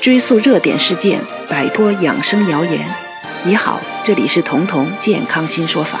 [0.00, 2.86] 追溯热点事件，摆脱养生谣言。
[3.44, 6.00] 你好，这里是彤彤健康新说法。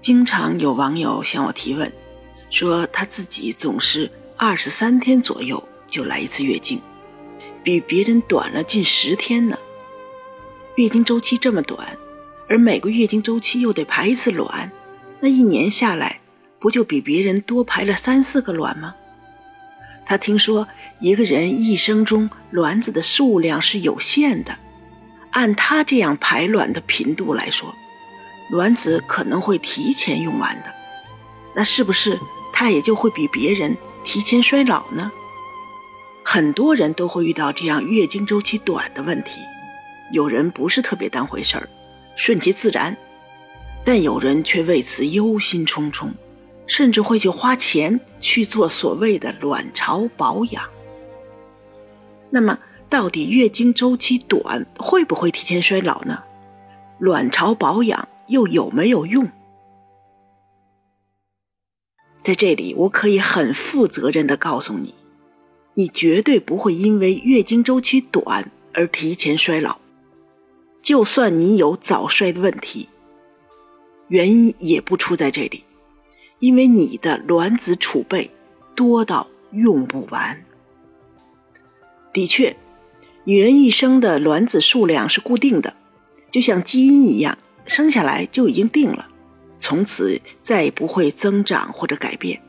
[0.00, 1.90] 经常有网友向我提问，
[2.50, 6.80] 说他自己总是二十三天左右就来一次月经，
[7.64, 9.58] 比别人短了近十天呢。
[10.76, 11.96] 月经周期这么短，
[12.48, 14.70] 而每个月经周期又得排一次卵，
[15.20, 16.20] 那一年下来，
[16.60, 18.94] 不就比别人多排了三四个卵吗？
[20.06, 20.68] 他听说
[21.00, 24.56] 一个人一生中卵子的数量是有限的，
[25.30, 27.74] 按他这样排卵的频度来说，
[28.50, 30.74] 卵子可能会提前用完的。
[31.56, 32.18] 那是不是
[32.52, 35.10] 他也就会比别人提前衰老呢？
[36.22, 39.40] 很多人都会遇到这样月经周期短的问题，
[40.10, 41.68] 有人不是特别当回事儿，
[42.16, 42.96] 顺其自然，
[43.84, 46.10] 但有人却为此忧心忡忡。
[46.66, 50.64] 甚至会去花钱去做所谓的卵巢保养。
[52.30, 56.22] 那么，到底月经周期短会不会提前衰老呢？
[56.98, 59.30] 卵巢保养又有没有用？
[62.22, 64.94] 在这里，我可以很负责任的告诉你，
[65.74, 69.78] 你绝对不会因为月经周期短而提前衰老。
[70.80, 72.88] 就算你有早衰的问题，
[74.08, 75.64] 原因也不出在这里。
[76.44, 78.30] 因为你的卵子储备
[78.74, 80.44] 多到用不完。
[82.12, 82.54] 的确，
[83.24, 85.74] 女人一生的卵子数量是固定的，
[86.30, 89.08] 就像基因一样，生下来就已经定了，
[89.58, 92.42] 从此再也不会增长或者改变。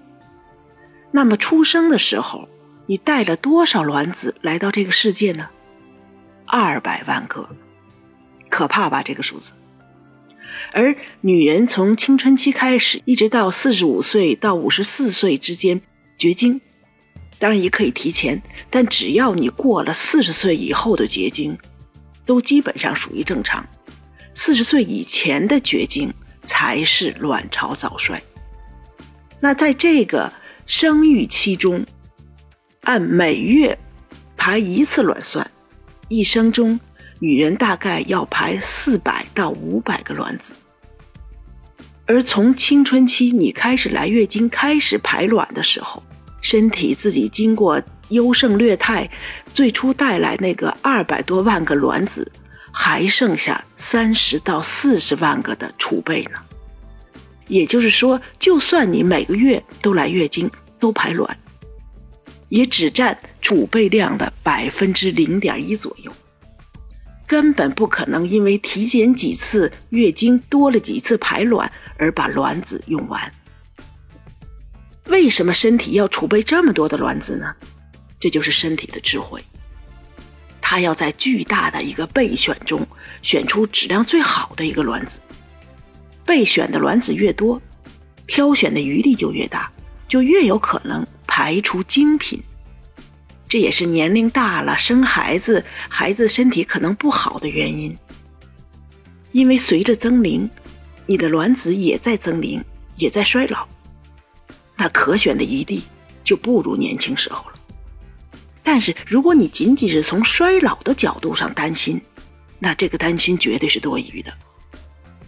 [1.12, 2.50] 那么出生的时候，
[2.88, 5.48] 你带了多少卵子来到这个世界呢？
[6.46, 7.48] 二百万个，
[8.50, 9.02] 可怕吧？
[9.02, 9.54] 这个数字。
[10.72, 15.82] 而女人从青春期开始，一直到四十五岁到五十四岁之间
[16.18, 16.62] 绝经，
[17.40, 21.58] 当然也可以提前，但只要你过了四十岁以后的绝经，
[22.26, 23.66] 都基本上属于正常。
[24.34, 28.22] 四十岁以前的绝经才是卵巢早衰。
[29.40, 30.32] 那在这个
[30.66, 31.86] 生育期中，
[32.82, 33.78] 按每月
[34.36, 35.50] 排一次卵算，
[36.08, 36.80] 一生中。
[37.20, 40.54] 女人大概要排四百到五百个卵子，
[42.06, 46.04] 而从青春期你开始来月经、开始排卵的时候，
[46.42, 49.10] 身体自己经过优胜劣汰，
[49.54, 52.30] 最初带来那个二百多万个卵子，
[52.72, 56.40] 还剩下三十到四十万个的储备呢。
[57.48, 61.38] 也就是说，就算你每个月都来月经、都排卵，
[62.50, 66.12] 也只占储备量的百分之零点一左右。
[67.28, 73.32] 根本不可能因为体检几次月经多了几次排卵而把卵子用完。
[75.08, 77.56] 为什么身体要储备这么多的卵子呢？
[78.20, 79.44] 这就是身体的智慧，
[80.60, 82.88] 它要在巨大的一个备选中
[83.22, 85.20] 选出质量最好的一个卵子。
[86.26, 87.62] 备选的卵子越多，
[88.26, 89.72] 挑选的余地就越大，
[90.08, 92.42] 就越有可能排出精品。
[93.56, 97.98] 这也是年龄大了生孩子，孩子身体可能不好的原因。
[99.32, 100.50] 因为随着增龄，
[101.06, 102.62] 你的卵子也在增龄，
[102.98, 103.66] 也在衰老，
[104.76, 105.84] 那可选的余地
[106.22, 107.56] 就不如年轻时候了。
[108.62, 112.02] 但是如果你仅仅是从衰老的角度上担心，
[112.60, 114.34] 那这个担心绝对是多余的。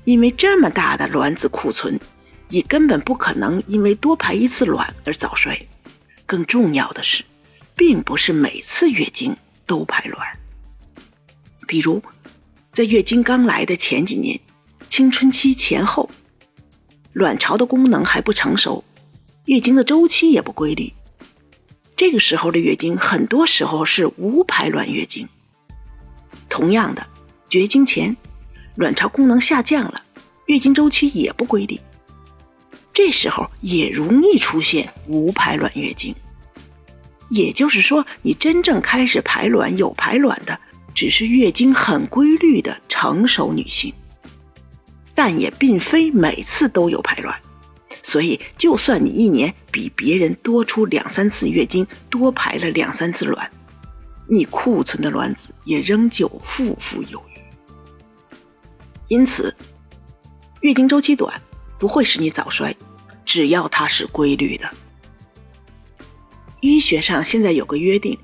[0.04, 1.98] 因为这么大的卵子库存，
[2.50, 5.58] 你根本不可能因为多排一次卵而早衰。
[6.26, 7.24] 更重要的是。
[7.78, 10.28] 并不是每次月经都排卵，
[11.68, 12.02] 比如
[12.74, 14.38] 在月经刚来的前几年，
[14.90, 16.10] 青春期前后，
[17.14, 18.84] 卵巢的功能还不成熟，
[19.46, 20.92] 月经的周期也不规律，
[21.96, 25.30] 这个时候的月经很多时候是无排卵月经。
[26.50, 27.06] 同样的，
[27.48, 28.18] 绝经前，
[28.76, 30.02] 卵巢功能下降了，
[30.48, 31.80] 月经周期也不规律，
[32.92, 36.16] 这时候也容易出现无排卵月经。
[37.30, 40.60] 也就是说，你真正开始排卵、有排卵的，
[40.96, 43.94] 只是月经很规律的成熟女性，
[45.14, 47.38] 但也并非每次都有排卵。
[48.02, 53.52] 所以，就算你一年比别人多出两三次月经，多排了两三次卵，
[54.30, 57.40] 你库存的卵子也仍旧富富有余。
[59.10, 59.54] 因此，
[60.62, 61.42] 月经周期短
[61.78, 62.74] 不会使你早衰，
[63.26, 64.70] 只要它是规律的。
[66.60, 68.18] 医学上现在有个约定，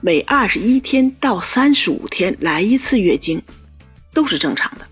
[0.00, 3.42] 每二十一天到三十五天来一次月经，
[4.12, 4.86] 都是正常的。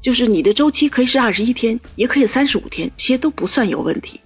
[0.00, 4.20] 就是你的周期可以是二十一天，也可以三十五天，这些都不算有问题。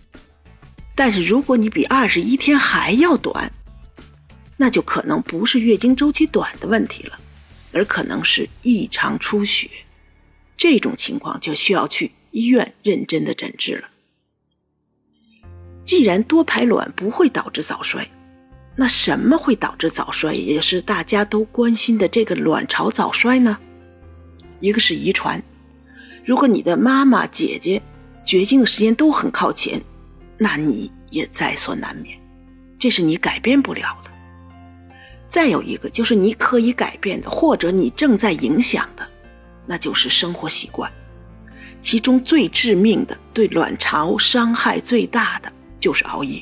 [0.94, 3.52] 但是如果你比二十一天还要短，
[4.56, 7.18] 那就可能不是月经周期短的问题了，
[7.72, 9.68] 而可能是异常出血。
[10.56, 13.88] 这种情况就需要去医院认真的诊治了。
[15.92, 18.08] 既然多排卵不会导致早衰，
[18.74, 23.58] 那什么会导致早衰，也是大家都关心的这个卵巢早衰呢？
[24.58, 25.42] 一个是遗传，
[26.24, 27.82] 如果你的妈妈、姐姐
[28.24, 29.82] 绝经的时间都很靠前，
[30.38, 32.18] 那你也在所难免，
[32.78, 34.10] 这是你改变不了的。
[35.28, 39.06] 再有一个就是你可以改变的，或者你正在影响的，
[39.66, 40.90] 那就是生活习惯，
[41.82, 45.52] 其中最致命的、对卵巢伤害最大的
[45.82, 46.40] 就是熬夜。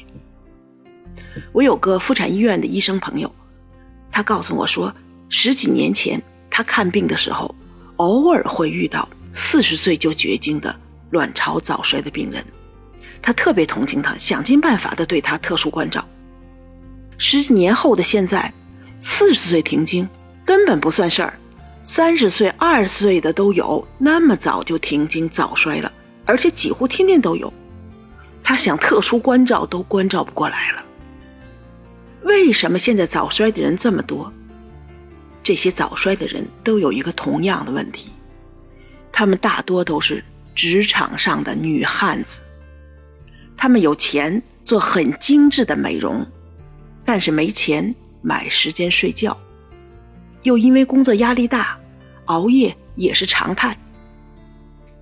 [1.52, 3.34] 我有个妇产医院的医生朋友，
[4.12, 4.94] 他告诉我说，
[5.30, 7.52] 十几年前他看病的时候，
[7.96, 10.78] 偶尔会遇到四十岁就绝经的
[11.10, 12.44] 卵巢早衰的病人，
[13.22, 16.06] 他特别同情他，想尽办法的对他特殊关照。
[17.16, 18.52] 十几年后的现在，
[19.00, 20.06] 四十岁停经
[20.44, 21.38] 根本不算事儿，
[21.82, 25.92] 三十岁、二十岁的都有，那么早就停经早衰了，
[26.26, 27.52] 而且几乎天天都有，
[28.50, 30.84] 他想特殊关照都关照不过来了。
[32.22, 34.32] 为什么现在早衰的人这么多？
[35.40, 38.10] 这些早衰的人都有一个同样的问题，
[39.12, 42.40] 他们大多都是职场上的女汉子，
[43.56, 46.26] 他们有钱做很精致的美容，
[47.04, 49.38] 但是没钱买时间睡觉，
[50.42, 51.78] 又因为工作压力大，
[52.24, 53.78] 熬夜也是常态。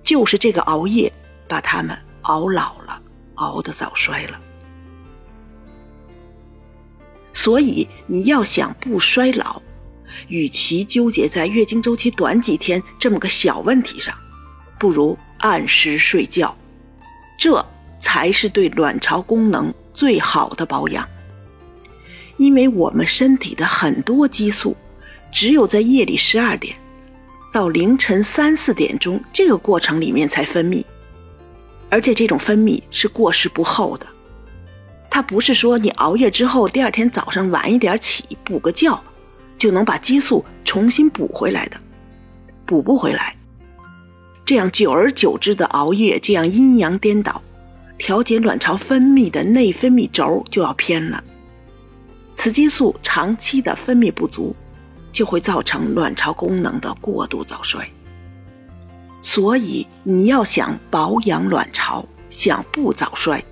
[0.03, 1.11] 就是这个熬夜，
[1.47, 3.01] 把他们熬老了，
[3.39, 4.39] 熬得早衰了。
[7.33, 9.61] 所以你要想不衰老，
[10.27, 14.13] 与其纠结在月经周期短几天这么个小问题上，
[14.79, 16.55] 不如按时睡觉，
[17.37, 17.65] 这
[17.99, 21.07] 才是对卵巢功能最好的保养。
[22.37, 24.75] 因为我们身体的很多激素，
[25.31, 26.75] 只有在夜里十二点
[27.53, 30.83] 到凌晨三四点钟这个过程里面才分泌，
[31.89, 34.05] 而且这种分泌是过时不候的。
[35.09, 39.01] 它不是说你熬夜之后第二天早上晚一点起补个觉，
[39.57, 41.77] 就能把激素重新补回来的，
[42.65, 43.35] 补不回来。
[44.45, 47.41] 这样久而久之的熬夜，这样阴阳颠倒，
[47.97, 51.23] 调节卵巢分泌的内分泌轴就要偏了。
[52.35, 54.55] 雌激素长期的分泌不足，
[55.11, 57.87] 就会造成卵巢功能的过度早衰。
[59.21, 63.43] 所以你要想保养卵巢，想不早衰。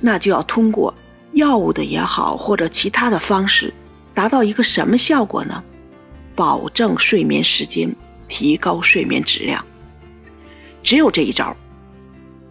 [0.00, 0.94] 那就要通过
[1.32, 3.72] 药物的也好，或者其他的方式，
[4.14, 5.62] 达到一个什么效果呢？
[6.34, 7.94] 保证睡眠时间，
[8.28, 9.64] 提高睡眠质量。
[10.82, 11.56] 只有这一招，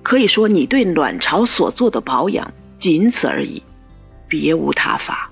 [0.01, 3.61] 可以说你对卵巢所做的保养仅此而已，
[4.27, 5.31] 别无他法。